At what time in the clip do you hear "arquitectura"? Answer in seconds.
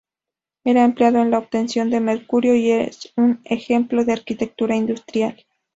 4.13-4.75